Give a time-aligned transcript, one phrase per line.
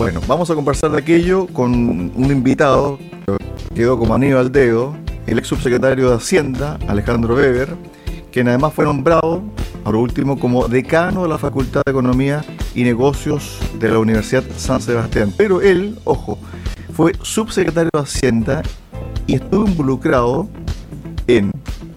[0.00, 2.98] Bueno, vamos a conversar de aquello con un invitado
[3.68, 4.96] que quedó como anillo al dedo,
[5.26, 7.76] el ex subsecretario de Hacienda, Alejandro Weber,
[8.32, 9.42] quien además fue nombrado,
[9.84, 12.42] por último, como decano de la Facultad de Economía
[12.74, 15.34] y Negocios de la Universidad San Sebastián.
[15.36, 16.38] Pero él, ojo,
[16.94, 18.62] fue subsecretario de Hacienda
[19.26, 20.48] y estuvo involucrado
[21.26, 21.52] en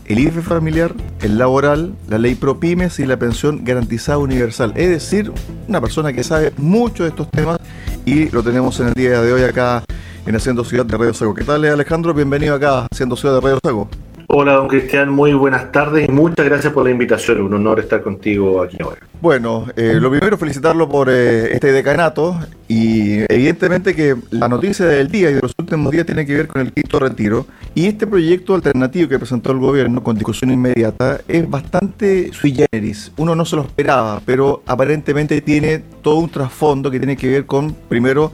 [0.07, 4.73] el IFE familiar, el laboral, la ley ProPymes y la pensión garantizada universal.
[4.75, 5.31] Es decir,
[5.69, 7.59] una persona que sabe mucho de estos temas
[8.05, 9.83] y lo tenemos en el día de hoy acá
[10.25, 11.33] en Haciendo Ciudad de Radio Sago.
[11.33, 12.13] ¿Qué tal, Alejandro?
[12.13, 13.89] Bienvenido acá a Haciendo Ciudad de Radio Sago.
[14.35, 17.39] Hola, don Cristian, muy buenas tardes y muchas gracias por la invitación.
[17.39, 18.97] Un honor estar contigo aquí ahora.
[19.21, 25.09] Bueno, eh, lo primero felicitarlo por eh, este decanato y evidentemente que la noticia del
[25.09, 28.07] día y de los últimos días tiene que ver con el quinto retiro y este
[28.07, 33.11] proyecto alternativo que presentó el gobierno con discusión inmediata es bastante sui generis.
[33.17, 37.45] Uno no se lo esperaba, pero aparentemente tiene todo un trasfondo que tiene que ver
[37.45, 38.31] con, primero,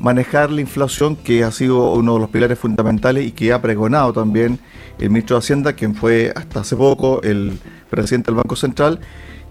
[0.00, 4.12] manejar la inflación, que ha sido uno de los pilares fundamentales y que ha pregonado
[4.12, 4.58] también
[4.98, 7.58] el ministro de Hacienda, quien fue hasta hace poco el
[7.90, 9.00] presidente del Banco Central,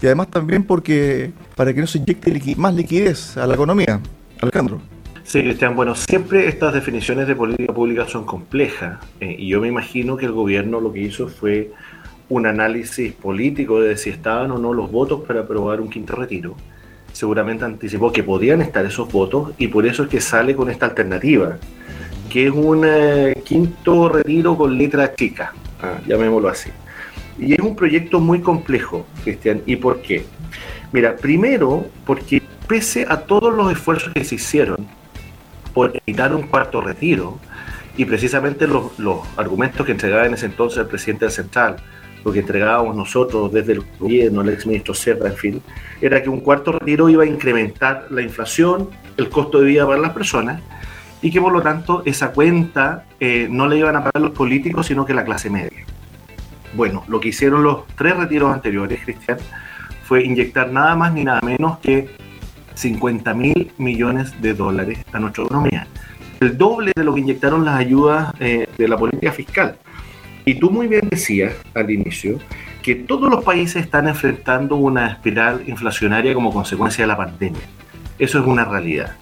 [0.02, 4.00] y además también porque para que no se inyecte más liquidez a la economía.
[4.42, 4.80] Alejandro.
[5.24, 9.68] Sí, Cristian, bueno, siempre estas definiciones de política pública son complejas eh, y yo me
[9.68, 11.72] imagino que el gobierno lo que hizo fue
[12.30, 16.56] un análisis político de si estaban o no los votos para aprobar un quinto retiro
[17.18, 20.86] seguramente anticipó que podían estar esos votos y por eso es que sale con esta
[20.86, 21.58] alternativa,
[22.30, 25.52] que es un eh, quinto retiro con letra chica,
[25.82, 26.70] ah, llamémoslo así.
[27.40, 29.64] Y es un proyecto muy complejo, Cristian.
[29.66, 30.26] ¿Y por qué?
[30.92, 34.88] Mira, primero porque pese a todos los esfuerzos que se hicieron
[35.74, 37.40] por evitar un cuarto retiro,
[37.98, 41.78] y precisamente los, los argumentos que entregaba en ese entonces el presidente del Central,
[42.24, 45.62] lo que entregábamos nosotros desde el gobierno, el exministro Serra, en fin,
[46.02, 50.00] era que un cuarto retiro iba a incrementar la inflación, el costo de vida para
[50.00, 50.62] las personas,
[51.22, 54.88] y que por lo tanto esa cuenta eh, no le iban a pagar los políticos,
[54.88, 55.86] sino que la clase media.
[56.74, 59.38] Bueno, lo que hicieron los tres retiros anteriores, Cristian,
[60.04, 62.10] fue inyectar nada más ni nada menos que
[62.76, 65.88] 50 mil millones de dólares a nuestra economía.
[66.40, 69.78] El doble de lo que inyectaron las ayudas eh, de la política fiscal.
[70.48, 72.40] Y tú muy bien decías al inicio
[72.82, 77.64] que todos los países están enfrentando una espiral inflacionaria como consecuencia de la pandemia.
[78.18, 79.18] Eso es una realidad.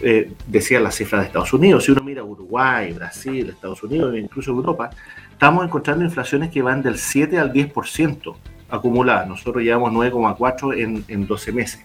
[0.00, 4.20] Eh, decía la cifra de Estados Unidos, si uno mira Uruguay, Brasil, Estados Unidos e
[4.20, 4.88] incluso Europa,
[5.30, 8.34] estamos encontrando inflaciones que van del 7 al 10%
[8.70, 9.28] acumuladas.
[9.28, 11.84] Nosotros llevamos 9,4 en, en 12 meses.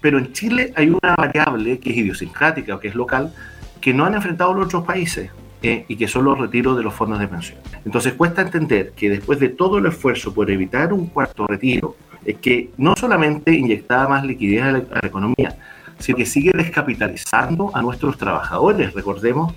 [0.00, 3.34] Pero en Chile hay una variable que es idiosincrática o que es local
[3.82, 5.30] que no han enfrentado los otros países.
[5.62, 7.58] Eh, y que son los retiros de los fondos de pensión.
[7.84, 12.38] Entonces cuesta entender que después de todo el esfuerzo por evitar un cuarto retiro, es
[12.38, 15.56] que no solamente inyectaba más liquidez a la, economía,
[15.98, 18.94] sino que sigue descapitalizando a nuestros trabajadores.
[18.94, 19.52] Recordemos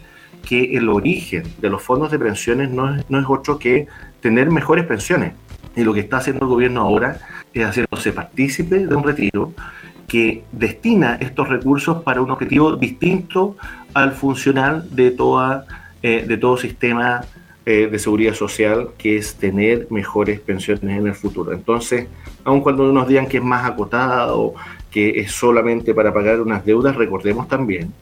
[0.46, 3.88] que el origen de los fondos de pensiones no es, otro que
[4.20, 5.34] tener mejores pensiones.
[5.74, 7.18] Y lo que está haciendo el gobierno ahora
[7.54, 9.54] es haciéndose partícipe de un retiro
[10.08, 13.56] que destina estos recursos para un objetivo distinto
[13.94, 15.66] al funcional de toda
[16.04, 17.22] eh, de todo sistema
[17.66, 21.54] eh, de seguridad social, que es tener mejores pensiones en el futuro.
[21.54, 22.08] Entonces,
[22.44, 24.54] aun cuando nos digan que es más acotado,
[24.92, 27.94] que es solamente para pagar unas deudas, recordemos también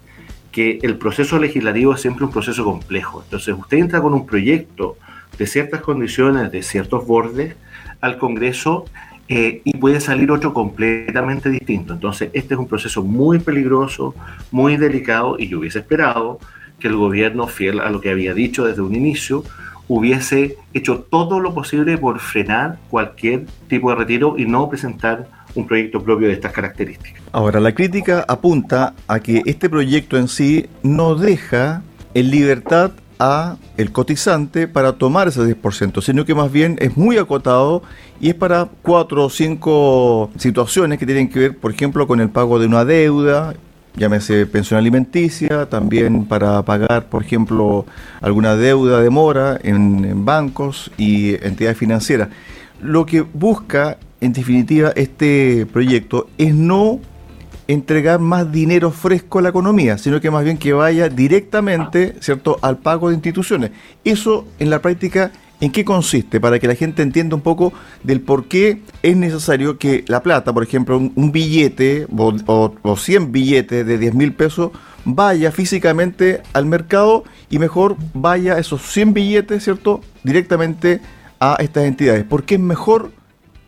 [0.51, 3.22] que el proceso legislativo es siempre un proceso complejo.
[3.23, 4.97] Entonces, usted entra con un proyecto
[5.38, 7.56] de ciertas condiciones, de ciertos bordes,
[8.01, 8.85] al Congreso
[9.28, 11.94] eh, y puede salir otro completamente distinto.
[11.94, 14.13] Entonces, este es un proceso muy peligroso,
[14.51, 16.40] muy delicado y yo hubiese esperado
[16.81, 19.43] que el gobierno, fiel a lo que había dicho desde un inicio,
[19.87, 25.67] hubiese hecho todo lo posible por frenar cualquier tipo de retiro y no presentar un
[25.67, 27.21] proyecto propio de estas características.
[27.31, 31.81] Ahora, la crítica apunta a que este proyecto en sí no deja
[32.13, 37.17] en libertad a el cotizante para tomar ese 10%, sino que más bien es muy
[37.17, 37.83] acotado
[38.19, 42.29] y es para cuatro o cinco situaciones que tienen que ver, por ejemplo, con el
[42.29, 43.53] pago de una deuda,
[43.96, 47.85] llámese pensión alimenticia, también para pagar, por ejemplo,
[48.22, 52.29] alguna deuda de mora en, bancos y entidades financieras.
[52.82, 56.99] Lo que busca, en definitiva, este proyecto es no
[57.67, 62.58] entregar más dinero fresco a la economía, sino que más bien que vaya directamente, ¿cierto?,
[62.61, 63.72] al pago de instituciones.
[64.03, 66.40] Eso en la práctica ¿En qué consiste?
[66.40, 67.72] Para que la gente entienda un poco
[68.03, 73.31] del por qué es necesario que la plata, por ejemplo, un, billete o, o, 100
[73.31, 74.72] billetes de 10 mil pesos,
[75.05, 80.99] vaya físicamente al mercado y mejor vaya esos 100 billetes, ¿cierto?, directamente
[81.40, 82.23] a estas entidades.
[82.23, 83.11] ¿Por qué es mejor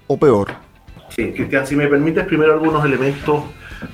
[0.07, 0.51] o peor?
[1.09, 3.43] Sí, Cristian, si me permites primero algunos elementos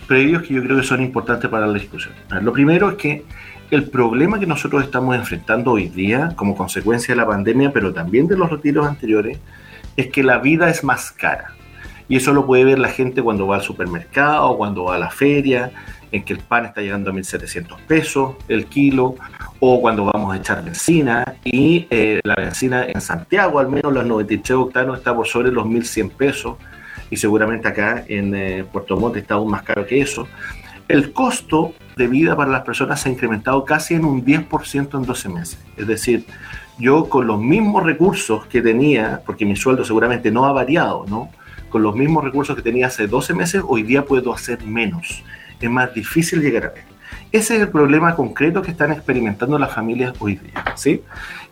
[0.08, 2.14] previos que yo creo que son importantes para la discusión.
[2.42, 3.26] lo primero es que
[3.72, 8.28] el problema que nosotros estamos enfrentando hoy día como consecuencia de la pandemia, pero también
[8.28, 9.38] de los retiros anteriores,
[9.96, 11.54] es que la vida es más cara.
[12.08, 15.12] Y eso lo puede ver la gente cuando va al supermercado, cuando va a la
[15.12, 15.72] feria,
[16.12, 19.16] en que el pan está llegando a 1.700 pesos el kilo,
[19.60, 24.06] o cuando vamos a echar benzina, y eh, la benzina en Santiago, al menos los
[24.06, 26.58] 93 octanos, está por sobre los 1.100 pesos,
[27.12, 30.28] y seguramente acá en eh, Puerto Montt está aún más caro que eso.
[30.88, 35.06] El costo de vida para las personas se ha incrementado casi en un 10% en
[35.06, 35.60] 12 meses.
[35.78, 36.26] Es decir,
[36.80, 41.30] yo con los mismos recursos que tenía, porque mi sueldo seguramente no ha variado, ¿no?
[41.70, 45.24] Con los mismos recursos que tenía hace 12 meses, hoy día puedo hacer menos.
[45.60, 46.84] Es más difícil llegar a ver.
[47.32, 51.04] Ese es el problema concreto que están experimentando las familias hoy día, ¿sí?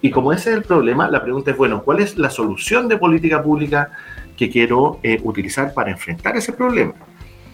[0.01, 2.97] Y como ese es el problema, la pregunta es, bueno, ¿cuál es la solución de
[2.97, 3.91] política pública
[4.37, 6.93] que quiero eh, utilizar para enfrentar ese problema?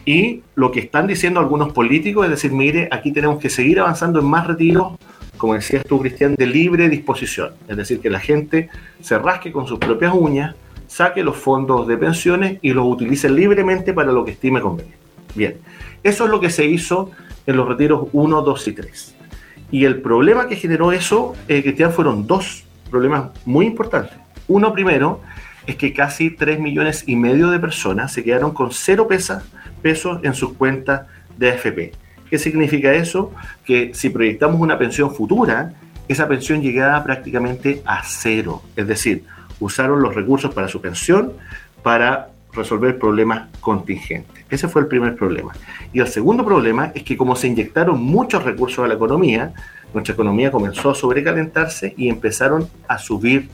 [0.04, 4.20] Y lo que están diciendo algunos políticos es decir, mire, aquí tenemos que seguir avanzando
[4.20, 4.94] en más retiros,
[5.38, 7.52] como decías tú, Cristian, de libre disposición.
[7.68, 8.68] Es decir, que la gente
[9.00, 10.54] se rasque con sus propias uñas,
[10.86, 14.98] saque los fondos de pensiones y los utilice libremente para lo que estime conveniente.
[15.34, 15.56] Bien,
[16.02, 17.10] eso es lo que se hizo
[17.46, 19.14] en los retiros 1, 2 y 3.
[19.70, 24.16] Y el problema que generó eso, eh, Cristian, fueron dos problemas muy importantes.
[24.46, 25.20] Uno primero
[25.66, 30.34] es que casi 3 millones y medio de personas se quedaron con cero pesos en
[30.34, 31.06] sus cuentas
[31.36, 31.92] de AFP.
[32.28, 33.32] ¿Qué significa eso?
[33.64, 35.74] Que si proyectamos una pensión futura,
[36.08, 38.62] esa pensión llegaba prácticamente a cero.
[38.76, 39.24] Es decir,
[39.60, 41.32] usaron los recursos para su pensión
[41.82, 44.44] para resolver problemas contingentes.
[44.48, 45.52] Ese fue el primer problema.
[45.92, 49.52] Y el segundo problema es que como se inyectaron muchos recursos a la economía,
[49.92, 53.48] nuestra economía comenzó a sobrecalentarse y empezaron a subir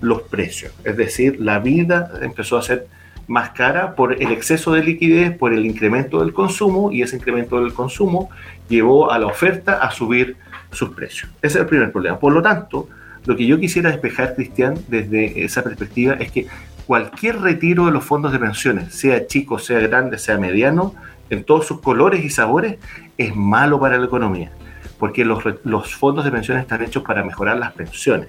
[0.00, 0.72] los precios.
[0.84, 2.86] Es decir, la vida empezó a ser
[3.28, 7.60] más cara por el exceso de liquidez, por el incremento del consumo y ese incremento
[7.60, 8.30] del consumo
[8.68, 10.36] llevó a la oferta a subir
[10.70, 11.30] sus precios.
[11.42, 12.18] Ese es el primer problema.
[12.18, 12.88] Por lo tanto,
[13.24, 16.46] lo que yo quisiera despejar, Cristian, desde esa perspectiva es que
[16.86, 20.94] cualquier retiro de los fondos de pensiones, sea chico, sea grande, sea mediano,
[21.28, 22.76] en todos sus colores y sabores,
[23.18, 24.52] es malo para la economía,
[25.00, 28.28] porque los, los fondos de pensiones están hechos para mejorar las pensiones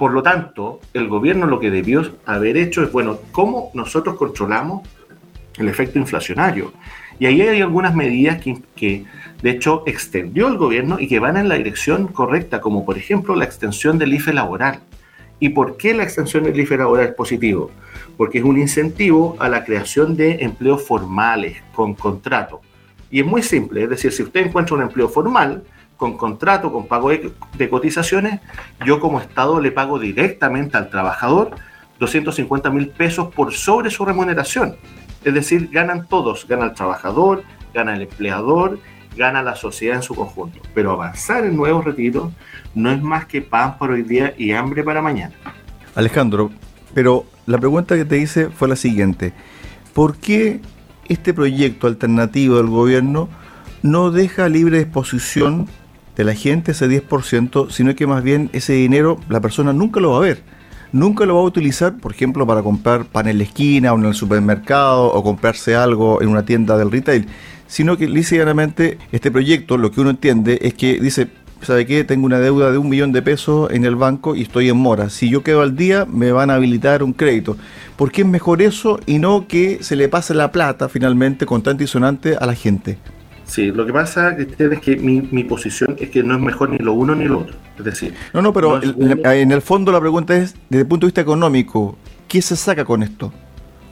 [0.00, 4.88] por lo tanto, el gobierno lo que debió haber hecho es, bueno, ¿cómo nosotros controlamos
[5.58, 6.72] el efecto inflacionario?
[7.18, 9.04] Y ahí hay algunas medidas que,
[9.42, 13.36] de hecho, extendió el gobierno y que van en la dirección correcta, como por ejemplo
[13.36, 14.80] la extensión del IFE laboral.
[15.38, 17.70] ¿Y por qué la extensión del IFE laboral es positivo?
[18.16, 22.62] Porque es un incentivo a la creación de empleos formales, con contrato.
[23.10, 25.62] Y es muy simple, es decir, si usted encuentra un empleo formal,
[26.00, 28.40] con contrato, con pago de cotizaciones,
[28.86, 31.50] yo como Estado le pago directamente al trabajador
[31.98, 34.76] 250 mil pesos por sobre su remuneración.
[35.22, 37.42] Es decir, ganan todos, gana el trabajador,
[37.74, 38.78] gana el empleador,
[39.14, 40.58] gana la sociedad en su conjunto.
[40.74, 42.32] Pero avanzar en nuevos retiros
[42.74, 45.34] no es más que pan para hoy día y hambre para mañana.
[45.94, 46.50] Alejandro,
[46.94, 49.34] pero la pregunta que te hice fue la siguiente.
[49.92, 50.62] ¿Por qué
[51.10, 53.28] este proyecto alternativo del gobierno
[53.82, 55.68] no deja libre disposición
[56.16, 60.12] de la gente ese 10%, sino que más bien ese dinero la persona nunca lo
[60.12, 60.42] va a ver.
[60.92, 64.06] Nunca lo va a utilizar, por ejemplo, para comprar pan en la esquina o en
[64.06, 67.26] el supermercado o comprarse algo en una tienda del retail,
[67.68, 71.28] sino que lícitamente este proyecto lo que uno entiende es que dice,
[71.62, 72.02] ¿sabe qué?
[72.02, 75.10] Tengo una deuda de un millón de pesos en el banco y estoy en mora.
[75.10, 77.56] Si yo quedo al día, me van a habilitar un crédito.
[77.96, 81.62] ¿Por qué es mejor eso y no que se le pase la plata finalmente con
[81.62, 82.98] tanto y sonante a la gente?
[83.50, 86.70] Sí, lo que pasa, Cristian, es que mi, mi, posición es que no es mejor
[86.70, 87.56] ni lo uno ni lo otro.
[87.76, 91.08] Es decir, no, no, pero en el fondo la pregunta es, desde el punto de
[91.08, 93.32] vista económico, ¿qué se saca con esto?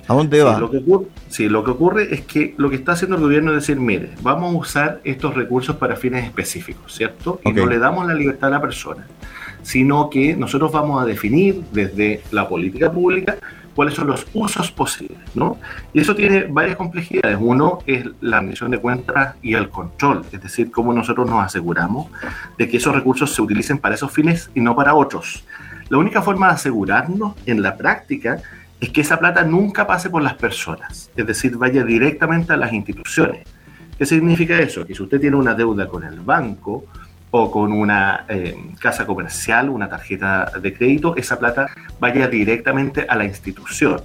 [0.07, 0.61] ¿A dónde va?
[0.61, 3.50] Lo que ocurre, sí, lo que ocurre es que lo que está haciendo el gobierno
[3.50, 7.41] es decir, mire, vamos a usar estos recursos para fines específicos, ¿cierto?
[7.45, 9.09] Y no le damos la libertad a la persona,
[9.69, 13.37] sino que nosotros vamos a definir desde la política pública
[13.75, 15.59] cuáles son los usos posibles, ¿no?
[15.93, 17.37] Y eso tiene varias complejidades.
[17.39, 22.07] Uno es la admisión de cuentas y el control, es decir, cómo nosotros nos aseguramos
[22.57, 25.45] de que esos recursos se utilicen para esos fines y no para otros.
[25.91, 28.41] La única forma de asegurarnos en la práctica
[28.81, 32.73] es que esa plata nunca pase por las personas, es decir, vaya directamente a las
[32.73, 33.47] instituciones.
[33.99, 34.87] ¿Qué significa eso?
[34.87, 36.87] Que si usted tiene una deuda con el banco,
[37.30, 41.68] o con una eh, casa comercial, una tarjeta de crédito, esa plata
[42.00, 44.00] vaya directamente a la institución.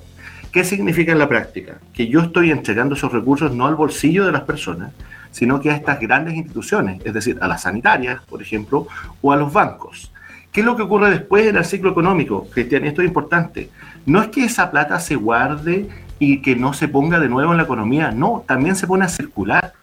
[0.51, 1.79] ¿Qué significa en la práctica?
[1.93, 4.91] Que yo estoy entregando esos recursos no al bolsillo de las personas,
[5.31, 8.87] sino que a estas grandes instituciones, es decir, a las sanitarias, por ejemplo,
[9.21, 10.11] o a los bancos.
[10.51, 12.85] ¿Qué es lo que ocurre después en el ciclo económico, Cristian?
[12.85, 13.71] Esto es importante.
[14.05, 15.89] No es que esa plata se guarde
[16.19, 18.11] y que no se ponga de nuevo en la economía.
[18.11, 19.73] No, también se pone a circular,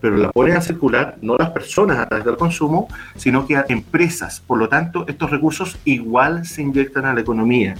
[0.00, 3.64] pero la ponen a circular no las personas a través del consumo, sino que a
[3.68, 4.40] empresas.
[4.46, 7.74] Por lo tanto, estos recursos igual se inyectan a la economía.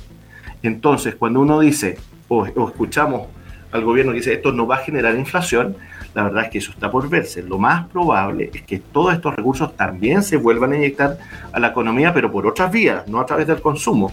[0.63, 1.99] Entonces, cuando uno dice
[2.29, 3.29] o, o escuchamos
[3.71, 5.77] al gobierno que dice esto no va a generar inflación,
[6.15, 7.43] la verdad es que eso está por verse.
[7.43, 11.19] Lo más probable es que todos estos recursos también se vuelvan a inyectar
[11.53, 14.11] a la economía, pero por otras vías, no a través del consumo,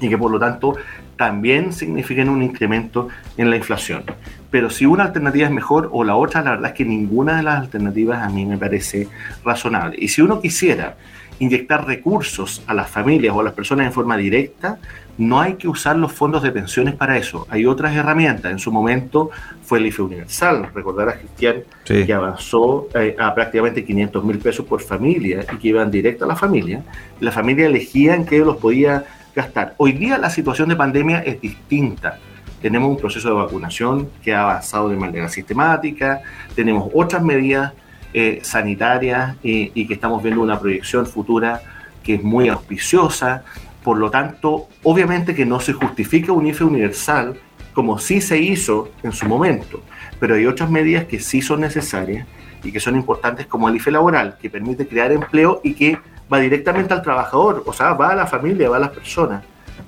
[0.00, 0.76] y que por lo tanto
[1.16, 4.04] también signifiquen un incremento en la inflación.
[4.52, 7.42] Pero si una alternativa es mejor o la otra, la verdad es que ninguna de
[7.42, 9.08] las alternativas a mí me parece
[9.42, 9.96] razonable.
[9.98, 10.96] Y si uno quisiera
[11.38, 14.78] inyectar recursos a las familias o a las personas en forma directa,
[15.16, 17.46] no hay que usar los fondos de pensiones para eso.
[17.48, 18.52] Hay otras herramientas.
[18.52, 19.30] En su momento
[19.62, 20.68] fue el IFE Universal.
[20.74, 25.90] Recordarás, Cristian, que avanzó eh, a prácticamente 500 mil pesos por familia y que iban
[25.90, 26.82] directo a la familia.
[27.20, 29.04] La familia elegía en qué los podía
[29.34, 29.74] gastar.
[29.78, 32.18] Hoy día la situación de pandemia es distinta.
[32.62, 36.22] Tenemos un proceso de vacunación que ha avanzado de manera sistemática,
[36.54, 37.72] tenemos otras medidas
[38.14, 41.60] eh, sanitarias y que estamos viendo una proyección futura
[42.02, 43.44] que es muy auspiciosa.
[43.82, 47.36] Por lo tanto, obviamente que no se justifica un IFE universal
[47.72, 49.82] como sí se hizo en su momento,
[50.20, 52.26] pero hay otras medidas que sí son necesarias
[52.62, 55.98] y que son importantes como el IFE laboral, que permite crear empleo y que
[56.32, 59.42] va directamente al trabajador, o sea, va a la familia, va a las personas,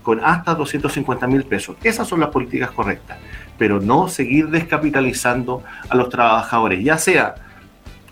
[0.04, 1.76] con hasta 250 mil pesos.
[1.82, 3.18] Esas son las políticas correctas,
[3.58, 7.34] pero no seguir descapitalizando a los trabajadores, ya sea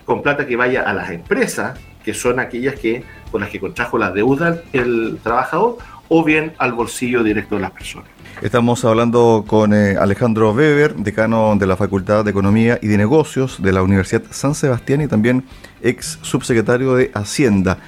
[0.04, 3.98] con plata que vaya a las empresas, que son aquellas que con las que contrajo
[3.98, 8.08] la deuda el trabajador o bien al bolsillo directo de las personas.
[8.40, 13.62] Estamos hablando con eh, Alejandro Weber, decano de la Facultad de Economía y de Negocios
[13.62, 15.44] de la Universidad San Sebastián y también
[15.80, 17.78] ex subsecretario de Hacienda.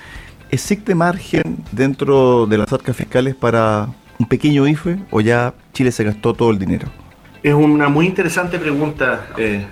[0.51, 6.05] ¿Existe margen dentro de las arcas fiscales para un pequeño IFE o ya Chile se
[6.05, 6.89] gastó todo el dinero?
[7.43, 9.67] Es una muy interesante pregunta, eh,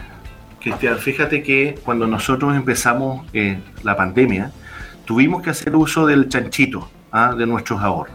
[0.61, 0.99] Cristian.
[0.99, 4.51] Fíjate que cuando nosotros empezamos eh, la pandemia,
[5.05, 7.35] tuvimos que hacer uso del chanchito ¿ah?
[7.37, 8.15] de nuestros ahorros.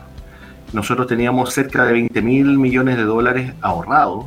[0.74, 4.26] Nosotros teníamos cerca de 20 mil millones de dólares ahorrados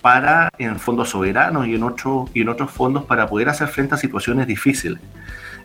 [0.00, 1.84] para en fondos soberanos y en,
[2.34, 5.00] y en otros fondos para poder hacer frente a situaciones difíciles.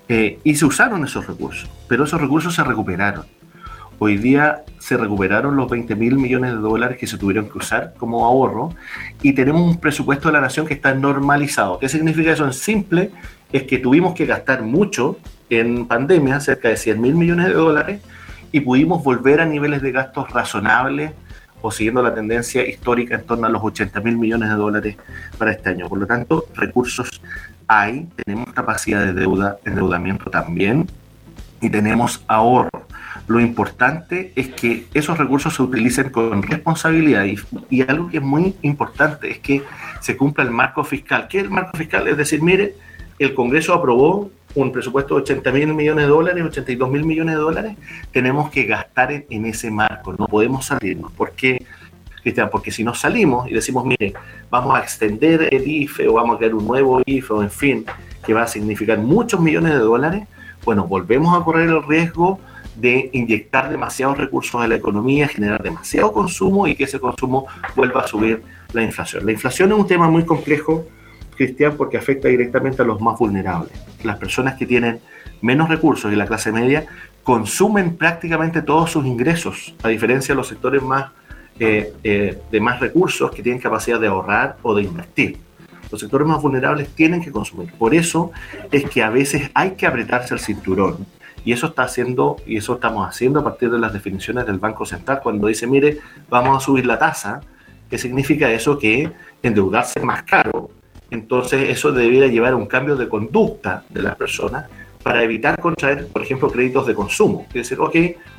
[0.08, 3.26] Eh, y se usaron esos recursos, pero esos recursos se recuperaron.
[3.98, 7.94] Hoy día se recuperaron los 20 mil millones de dólares que se tuvieron que usar
[7.98, 8.76] como ahorro
[9.22, 11.80] y tenemos un presupuesto de la nación que está normalizado.
[11.80, 13.12] ¿Qué significa eso en simple?
[13.54, 15.18] Es que tuvimos que gastar mucho
[15.50, 18.02] en pandemia, cerca de 100 mil millones de dólares,
[18.52, 21.12] y pudimos volver a niveles de gastos razonables
[21.62, 24.98] o siguiendo la tendencia histórica en torno a los 80 mil millones de dólares
[25.38, 25.88] para este año.
[25.88, 27.22] Por lo tanto, recursos
[27.68, 30.88] hay, tenemos capacidad de deuda, endeudamiento también,
[31.62, 32.86] y tenemos ahorro.
[33.28, 37.38] Lo importante es que esos recursos se utilicen con responsabilidad y,
[37.70, 39.64] y, algo que es muy importante es que
[40.00, 41.28] se cumpla el marco fiscal.
[41.28, 42.08] ¿Qué es el marco fiscal?
[42.08, 42.76] Es decir, mire,
[43.18, 47.42] el Congreso aprobó un presupuesto de 80 mil millones de dólares, 82 mil millones de
[47.42, 47.78] dólares,
[48.12, 51.12] tenemos que gastar en, ese marco, no podemos salirnos.
[51.12, 51.66] ¿Por qué,
[52.26, 52.50] Cristian?
[52.50, 54.16] Porque si nos salimos y decimos, mire,
[54.50, 57.86] vamos a extender el IFE o vamos a crear un nuevo IFE o en fin,
[58.26, 60.28] que va a significar muchos millones de dólares,
[60.64, 62.40] bueno, volvemos a correr el riesgo
[62.76, 68.02] de inyectar demasiados recursos a la economía, generar demasiado consumo y que ese consumo vuelva
[68.02, 68.42] a subir
[68.74, 69.24] la inflación.
[69.24, 70.88] La inflación es un tema muy complejo
[71.38, 73.72] Cristian, porque afecta directamente a los más vulnerables.
[74.04, 75.00] Las personas que tienen
[75.42, 76.88] menos recursos y la clase media
[77.24, 81.12] consumen prácticamente todos sus ingresos, a diferencia de los sectores más
[81.58, 85.38] de más recursos que tienen capacidad de ahorrar o de invertir.
[85.92, 87.72] Los sectores más vulnerables tienen que consumir.
[87.74, 88.32] Por eso
[88.72, 91.06] es que a veces hay que apretarse el cinturón.
[91.46, 94.84] Y eso está haciendo, y eso estamos haciendo a partir de las definiciones del Banco
[94.84, 97.42] Central, cuando dice, mire, vamos a subir la tasa,
[97.88, 98.80] ¿qué significa eso?
[98.80, 99.12] Que
[99.44, 100.72] endeudarse es más caro,
[101.12, 104.66] entonces eso debería llevar a un cambio de conducta de las personas
[105.04, 107.46] para evitar contraer, por ejemplo, créditos de consumo.
[107.50, 107.96] Es decir, ok,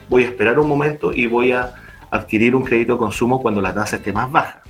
[0.09, 1.75] voy a esperar un momento y voy a
[2.11, 4.63] adquirir un crédito de consumo cuando la tasa esté más baja.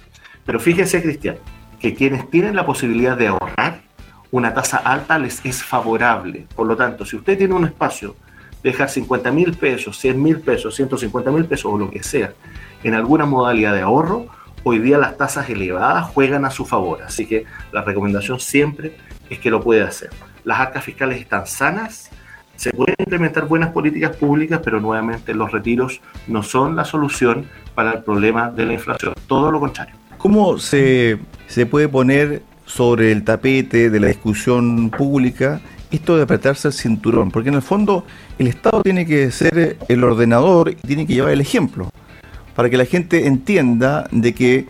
[0.45, 1.37] Pero fíjese, Cristian,
[1.81, 3.81] que quienes tienen la posibilidad de ahorrar,
[4.31, 6.47] una tasa alta les es favorable.
[6.55, 8.17] Por lo tanto, si usted tiene un espacio
[8.63, 12.33] de dejar 50 mil pesos, 100 mil pesos, 150 mil pesos o lo que sea
[12.83, 14.27] en alguna modalidad de ahorro,
[14.63, 17.03] hoy día las tasas elevadas juegan a su favor.
[17.03, 18.97] Así que la recomendación siempre
[19.31, 20.11] es que lo puede hacer.
[20.45, 22.11] Las arcas fiscales están sanas,
[22.57, 27.93] se pueden implementar buenas políticas públicas, pero nuevamente los retiros no son la solución para
[27.93, 29.95] el problema de la inflación, todo lo contrario.
[30.19, 35.61] ¿Cómo se, se puede poner sobre el tapete de la discusión pública
[35.91, 37.31] esto de apretarse el cinturón?
[37.31, 38.05] Porque en el fondo
[38.39, 41.91] el Estado tiene que ser el ordenador y tiene que llevar el ejemplo
[42.57, 44.67] para que la gente entienda de que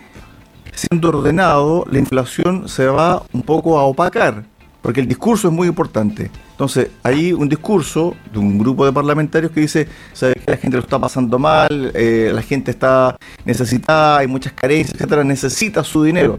[0.73, 4.45] siendo ordenado, la inflación se va un poco a opacar,
[4.87, 6.31] porque el discurso es muy importante.
[6.53, 10.85] Entonces, hay un discurso de un grupo de parlamentarios que dice, que la gente lo
[10.85, 16.39] está pasando mal, eh, la gente está necesitada, hay muchas carencias, etcétera, necesita su dinero.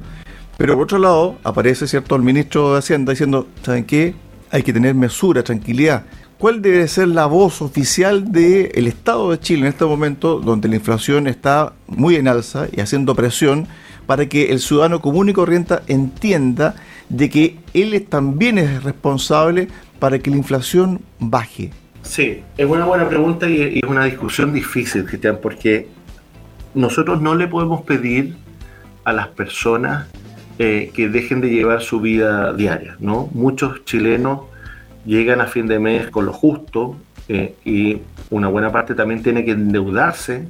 [0.55, 4.15] Pero por otro lado, aparece cierto el ministro de Hacienda diciendo, ¿saben qué?
[4.49, 6.05] Hay que tener mesura, tranquilidad.
[6.37, 10.75] ¿Cuál debe ser la voz oficial del Estado de Chile en este momento, donde la
[10.75, 13.67] inflación está muy en alza y haciendo presión
[14.05, 16.75] para que el ciudadano común y corriente entienda
[17.09, 19.67] de que él también es responsable
[19.99, 21.71] para que la inflación baje?
[22.01, 25.87] Sí, es una buena pregunta y es una discusión difícil, Cristian, porque
[26.73, 28.35] nosotros no le podemos pedir
[29.03, 30.07] a las personas
[30.59, 33.29] eh, que dejen de llevar su vida diaria, ¿no?
[33.33, 34.41] Muchos chilenos
[35.05, 36.95] llegan a fin de mes con lo justo
[37.29, 37.99] eh, y
[38.29, 40.47] una buena parte también tiene que endeudarse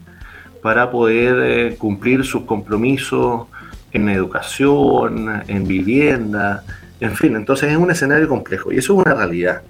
[0.62, 3.48] para poder eh, cumplir sus compromisos
[3.92, 6.64] en educación, en vivienda,
[7.00, 9.62] en fin, entonces es un escenario complejo y eso es una realidad.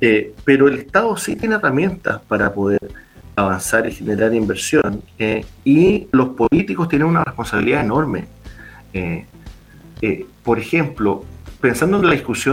[0.00, 2.80] Eh, pero el Estado sí tiene herramientas para poder
[3.34, 8.24] avanzar y generar inversión eh, y los políticos tienen una responsabilidad enorme.
[8.92, 11.24] Eh, por ejemplo,
[11.60, 12.44] pensando en la discusión